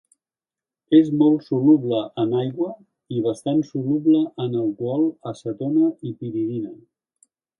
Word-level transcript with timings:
És 0.99 1.09
molt 1.17 1.43
soluble 1.49 1.99
en 2.23 2.33
aigua 2.45 2.69
i 3.17 3.21
bastant 3.27 3.61
soluble 3.69 4.23
en 4.47 4.57
alcohol, 4.63 5.07
acetona 5.35 5.93
i 6.11 6.15
piridina. 6.23 6.75